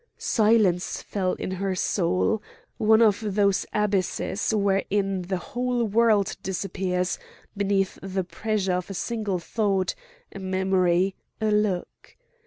Silence 0.17 0.99
fell 1.03 1.33
in 1.33 1.51
her 1.51 1.75
soul,—one 1.75 3.03
of 3.03 3.35
those 3.35 3.67
abysses 3.71 4.51
wherein 4.51 5.21
the 5.21 5.37
whole 5.37 5.83
world 5.83 6.35
disappears 6.41 7.19
beneath 7.55 7.99
the 8.01 8.23
pressure 8.23 8.73
of 8.73 8.89
a 8.89 8.95
single 8.95 9.37
thought, 9.37 9.93
a 10.31 10.39
memory, 10.39 11.13
a 11.39 11.51
look. 11.51 12.17